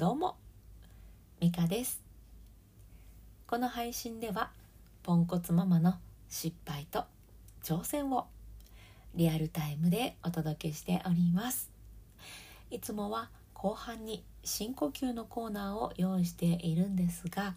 [0.00, 0.38] どうも
[1.42, 2.00] ミカです。
[3.46, 4.50] この配信では
[5.02, 5.96] ポンコツママの
[6.30, 7.04] 失敗と
[7.62, 8.26] 挑戦を
[9.14, 11.70] リアルタイムでお届けしております。
[12.70, 17.54] いつもは後半に深呼吸のコーナーを用意しているんですが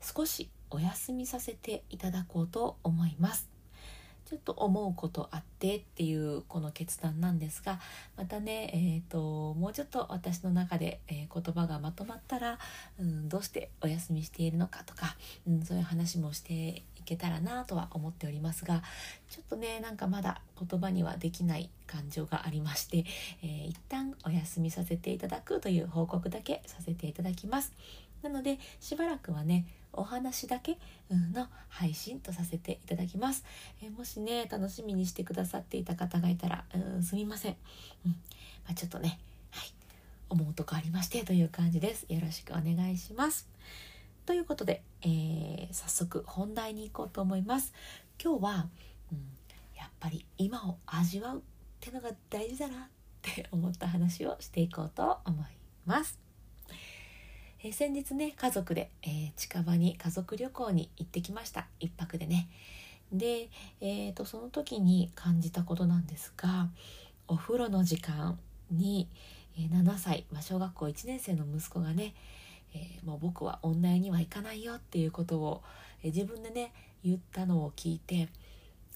[0.00, 3.57] 少しお休みさせていただこうと思います。
[4.28, 7.80] ちょっと思うことあってっていうこの決断なんですが
[8.14, 12.58] またね、えーと、もうちょっと私の中で、えー、言葉がまとまったら、
[13.00, 18.82] うん、どうしてお休みしているのかとか、うん、そういう話もしていけたらなとは思っておりますが
[19.30, 23.06] ちょっとねなんかまだ言葉にはできない感情がありまして、
[23.42, 27.72] えー、一旦お休みさせていただくという報告だけさせていただきます。
[28.22, 30.78] なのでしばらくはねお話だけ
[31.10, 33.44] の配信とさせていただきます、
[33.82, 37.56] えもしね楽しみにしてくださっていた方がいたらうんすみません、
[38.06, 38.12] うん。
[38.12, 38.18] ま
[38.72, 39.18] あ、ちょっとね
[39.50, 39.72] はい。
[40.30, 42.06] 思うとこありましてという感じです。
[42.08, 43.48] よろしくお願いします。
[44.26, 47.72] ということで、えー、早速本題に行こうと思います。
[48.22, 48.68] 今日は、
[49.10, 49.18] うん、
[49.76, 51.40] やっぱり今を味わうっ
[51.80, 52.88] てのが大事だなっ
[53.22, 55.46] て思った話をしていこうと思い
[55.86, 56.27] ます。
[57.60, 61.66] えー、先日ね家族で、えー、近場に家族旅行に行ってきました。
[61.80, 62.48] 1泊でね。
[63.12, 63.48] で、
[63.80, 66.68] えーと、その時に感じたことなんですが
[67.26, 68.38] お風呂の時間
[68.70, 69.08] に、
[69.56, 72.14] えー、7歳、まあ、小学校1年生の息子がね、
[72.74, 75.62] えー、もう僕は女湯には行かないよっていうことを、
[76.02, 78.28] えー、自分でね言ったのを聞いて、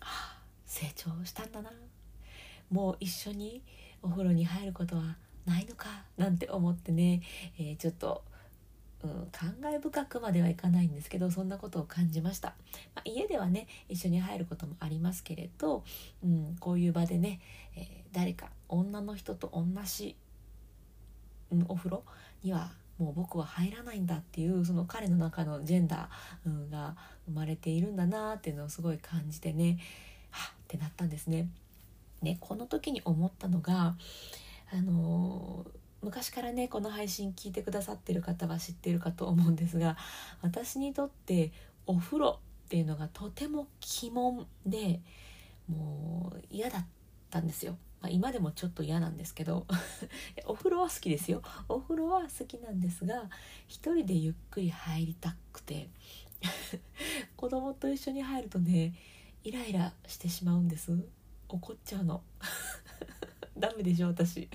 [0.00, 1.70] はあ、成長したんだな。
[2.70, 3.62] もう一緒に
[4.02, 7.22] お風呂に入ることはないのかなんて思ってね、
[7.58, 8.22] えー、ちょっと
[9.02, 12.54] うん、感慨深くまではいかないんですけどそんなことを感じました、
[12.94, 15.82] まあ、家ではね一緒に入ることもありますけれど、
[16.24, 17.40] うん、こういう場でね、
[17.76, 20.16] えー、誰か女の人と同じ、
[21.50, 22.04] うん、お風呂
[22.44, 26.94] にはもう僕は入らないんだっていうその彼の中のジェンダー、うん、が
[27.26, 29.78] 生まれているんだなっていうのをすごい感じてね
[30.30, 31.48] はってなったんですね。
[32.22, 33.96] ねこの時に思ったのが
[34.72, 39.96] あのー昔からねこの配信聞いてくださってる方は知ってるかと思うんですが
[40.42, 41.52] 私にとって
[41.86, 43.68] お風呂っていうのがとても
[44.02, 45.00] 鬼門で
[45.68, 46.86] もう嫌だっ
[47.30, 47.76] たんですよ。
[48.00, 49.64] まあ、今でもちょっと嫌なんですけど
[50.46, 51.40] お風呂は好きですよ。
[51.68, 53.30] お風呂は好きなんですが
[53.68, 55.88] 一人でゆっくり入りたくて
[57.36, 58.94] 子供と一緒に入るとね
[59.44, 60.92] イライラしてしまうんです。
[61.48, 62.22] 怒っちゃうの。
[63.56, 64.48] ダメでしょ私。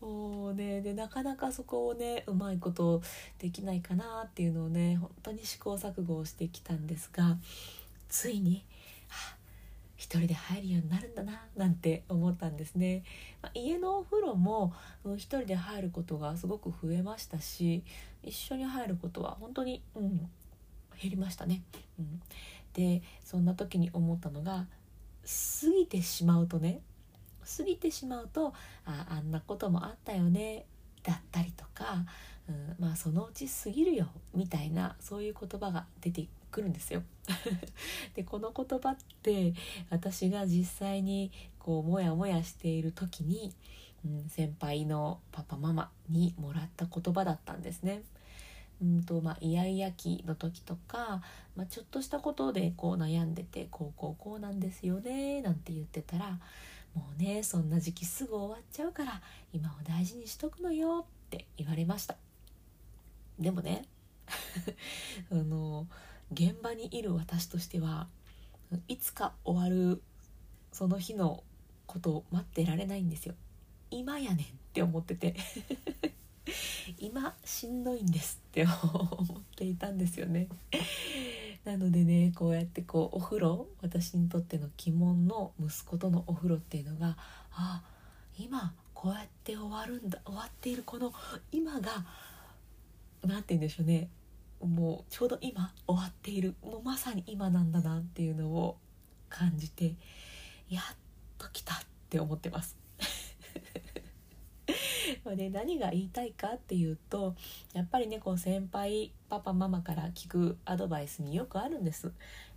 [0.00, 0.80] もうね。
[0.80, 3.02] でなかなかそこをねうまいこと
[3.38, 7.36] できないかなっていうのをね本当に試行錯誤をしてきたんですが
[8.08, 8.64] ついに、
[9.08, 9.36] はあ、
[9.96, 13.02] 一人で入るようになるんだななんて思ったんですね、
[13.42, 14.72] まあ、家のお風呂も
[15.16, 17.82] 一人で入ることがすごく増えましたし
[18.22, 20.18] 一緒に入ることは本当に、うん、
[21.00, 21.62] 減りましたね、
[21.98, 22.20] うん、
[22.72, 24.66] でそんな時に思ったのが
[25.22, 26.80] 過ぎてしまうとね
[27.56, 28.52] 過ぎてしまうと
[28.84, 30.66] ああんなこともあったよね
[31.02, 32.04] だったりとか、
[32.48, 37.02] うん、まあそのうち過ぎるよみたいなそういう言葉が出てくるんですよ。
[38.14, 39.54] でこの言葉って
[39.88, 43.54] 私が実際にこうモヤモヤしている時に、
[44.04, 48.02] うん、先輩のパパママにもらった言葉だったんですね。
[48.82, 51.22] うんとまあ、イヤイヤ期の時とか、
[51.54, 56.38] まあ、ちょっとしたことでこう悩んでてこうこうこうなんですよねなんて言ってたら
[56.94, 59.20] もうねそんな時期すぐ終わっちゃうから
[59.52, 62.16] 今を大事にしとくのよって言われました。
[63.38, 63.84] でもね
[65.30, 65.86] あの
[66.32, 68.08] 現場にいる私としては
[68.86, 70.02] いつか終わる
[70.72, 71.42] その日の
[71.86, 73.34] ことを待ってられないんですよ。
[73.90, 75.34] 今やねんって思ってて
[76.98, 80.48] 今しんどいんですって思っていたんですよね。
[81.64, 87.16] なのでねこうやってこうお風呂私にとっての鬼門の息子とのお風呂っていうのが
[87.52, 87.82] あ
[88.38, 91.12] 今こうやって終わるんだ終わっているこの
[91.52, 92.04] 今が
[93.24, 94.08] 何て言うんでしょうね
[94.60, 98.76] もうちょうど今終わっているもうまさに今なんだなっていうのを
[99.28, 99.94] 感じて
[100.68, 100.96] やっ
[101.38, 101.78] と来たっ
[102.08, 102.76] て思ってます。
[105.24, 107.34] まあね、何が言いたいかっていうと
[107.72, 112.12] やっぱりねこう先輩パパママから聞くアドバイスによくあるんです。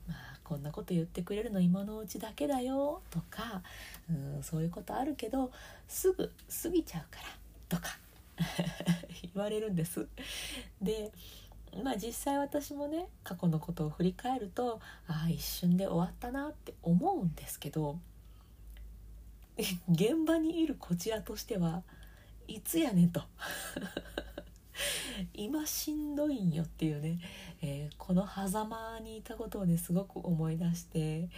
[0.07, 3.61] まあ、こんなこと言ってくれるの今のうちだけだよとか
[4.09, 5.51] うんそういうことあるけど
[5.88, 6.31] すぐ
[6.63, 7.97] 過ぎちゃうからとか
[9.33, 10.07] 言われるんです。
[10.81, 11.11] で
[11.83, 17.97] まあ実際私もね過去のことを振り返るとああ一瞬で終わったなって思うんですけど
[19.89, 21.83] 現場にいるこちらとしては
[22.47, 23.21] いつやねんと。
[25.33, 27.19] 今しんどいんよっていうね、
[27.61, 31.29] えー、この狭間にいたことをねすごく思い出して。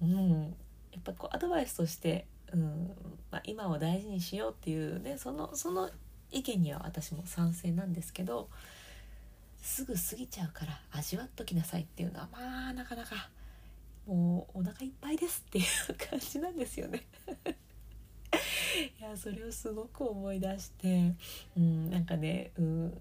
[0.00, 0.56] うん。
[0.92, 2.86] やっぱこうアドバイスとして、うん。
[3.30, 5.90] まあ、今を大事にしようっていうねそのその
[6.30, 8.48] 意見には私も賛成なんですけど
[9.60, 13.28] すぐ過ぎちゃうから味わっときなさいっていうのはまあなかなか
[14.06, 15.64] もうお腹いっぱいですっていう
[16.10, 17.02] 感じなんですよね。
[19.04, 21.14] やそれをすごく思い出して
[21.56, 23.00] うんなんかねうん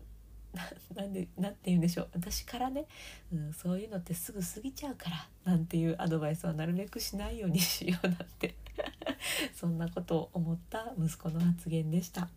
[0.94, 2.86] なんでなんて言うんでしょう私からね、
[3.34, 8.56] うん、そういうのってすぐ過ぎちゃうからなんていうアドバイスはなるべくしないようにしようなんて
[9.56, 12.30] そんなことを思った息子の発言でした。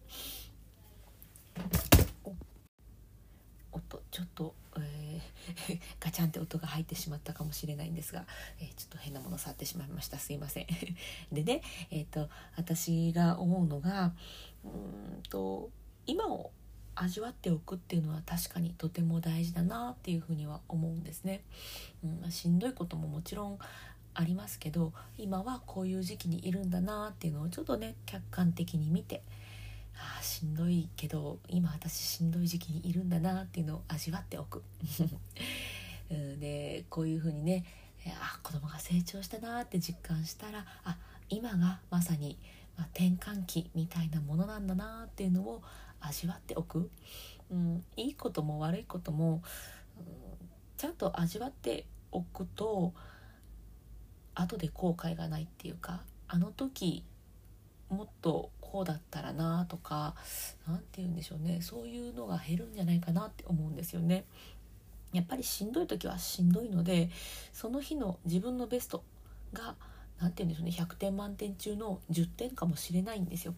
[3.77, 8.27] 音ちょっと、えー、 ガチャンって音が入ってしまったかもしれないんですが、
[8.61, 10.19] えー、ちょっと変なもの触ってしまいました。
[10.19, 10.67] すいません。
[11.33, 14.13] でねえ、ー、と私が思うのが
[14.65, 15.71] うんと
[16.07, 16.51] 今を
[16.95, 21.43] 味わっておくっていうのは確かにとても大事だなっていうふには思うんですね、
[22.03, 23.59] うん、しんどいことももちろん
[24.15, 29.23] ありますけど今はこういう時期にいるんだなっていうのをちょっとね客観的に見て
[29.97, 34.63] あしんどいけど今私しんどい時期にいるんだなっていうのを味わっておく。
[36.09, 37.65] でこういうふうにね
[38.21, 40.99] あ子供が成長したなって実感したらあ
[41.29, 42.39] 今がまさに、
[42.77, 45.63] ま、転換期みたいなものなんだなっていうのを
[46.01, 46.91] 味わっておく、
[47.51, 49.43] うん、いいことも悪いことも、
[49.99, 50.05] うん、
[50.77, 52.95] ちゃんと味わっておくと
[54.35, 57.05] 後で後悔がないっていうかあの時
[57.89, 60.15] もっとこうだったらなとか
[60.69, 64.27] 何て言うんでしょうねそういうのが減るんじゃないかなって思うんですよね。
[65.15, 67.09] やっぱりしんどい時はしんどいので
[67.55, 69.03] その日の自分のベスト
[69.55, 69.77] が
[70.21, 73.55] 何て言うんでしょうね100点満点中の10点かもしれないんですよ。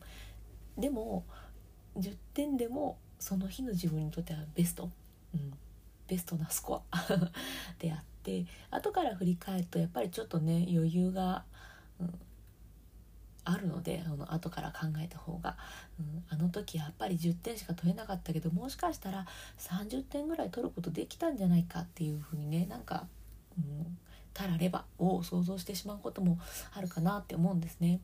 [0.76, 1.25] でも
[1.99, 4.88] 10点でもその日の自分にとってはベスト、
[5.35, 5.53] うん、
[6.06, 7.06] ベストなスコア
[7.81, 11.44] であって後から振り返るとやっぱりちょっとね余裕が、
[11.99, 12.20] うん、
[13.50, 15.56] あるのであの後から考えた方が、
[15.99, 19.27] うん、あの時やっぱり10点しか取れなかったけどもしかしたら
[19.59, 23.06] 30点ぐらい取ることできたんじゃないかっていうふうにねなんか、
[23.59, 23.99] うん、
[24.35, 26.39] たらればを想像してしまうことも
[26.75, 28.00] あるかなって思うんですね。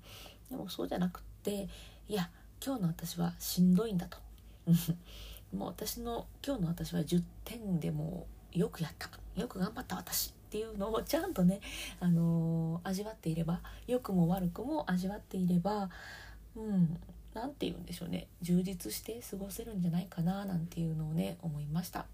[0.50, 1.68] でもそうじゃなくって
[2.08, 2.30] いや
[2.64, 4.18] 今日の私はしんどいんだと。
[5.54, 9.10] もう私の今日の私は10点でもよくやった。
[9.38, 10.32] よく頑張った私。
[10.54, 11.58] っていうのをちゃんとね、
[11.98, 15.90] あのー、味わっていれば良くも悪くも味わっていれば
[16.54, 16.96] うん
[17.34, 18.28] 何て言うんでしょうね。
[18.40, 22.06] 充実して過ごせるんじゃないかななんていうのをね思いました。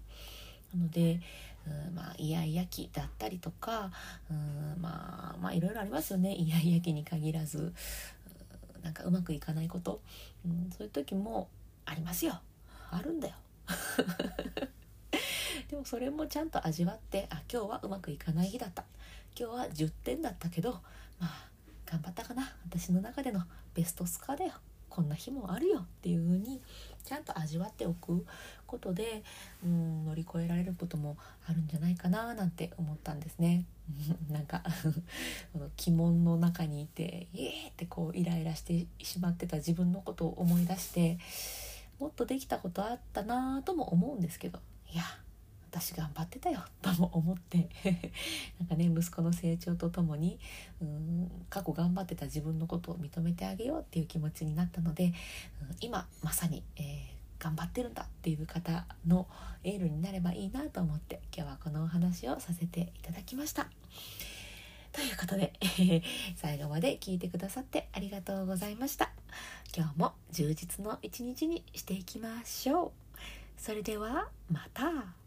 [0.73, 1.19] なので、
[1.67, 3.91] うん、まあイヤイヤ期だったりとか、
[4.31, 6.33] うん、まあまあいろいろありますよね。
[6.33, 7.71] イヤイヤ期に限らず、
[8.81, 10.01] なんかうまくいかないこと、
[10.43, 11.47] うん、そういう時も
[11.85, 12.41] ありますよ。
[12.89, 13.35] あるんだよ。
[15.71, 18.83] でもそれもちゃんと味わってあ今日はうまくいかない日だった。
[19.39, 20.71] 今日は10点だったけど
[21.17, 21.47] まあ
[21.85, 22.53] 頑張ったかな。
[22.69, 23.41] 私の中での
[23.73, 24.51] ベストスコアだよ。
[24.89, 25.79] こんな日もあるよ。
[25.79, 26.61] っていう風に
[27.05, 28.25] ちゃんと味わっておく
[28.67, 29.23] ことで
[29.63, 31.15] うん乗り越えられることも
[31.47, 33.63] あるんじゃないかななんて思ったんですね。
[34.29, 34.63] なんか
[35.53, 41.17] この鬼門の中にいてイエーってこうイライラしてしまってた自分のことを思い出して
[41.97, 44.59] もっとできたことあったなとも思うんですけど。
[44.91, 45.03] いや
[45.71, 47.69] 私頑張ってたよとも思って
[48.59, 50.37] なんかね息子の成長とともに
[50.81, 55.13] うん過去頑張ってた自分のことを認めてあげようっていう気持ちになったので、うん、
[55.79, 59.27] 今まさに、えー、頑張ってるんだっていう方の
[59.63, 63.67] エールになればいいなと思って今日はこのお話をさせていただきました。
[64.91, 65.53] ということで、
[66.35, 69.11] 最後まで聞いてくださってありがとうございました。
[69.73, 72.91] 今日も充実の一日にしていきましょう。
[73.57, 75.20] それではまた。